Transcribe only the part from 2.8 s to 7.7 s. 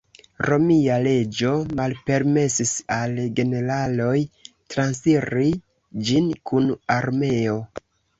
al generaloj transiri ĝin kun armeo.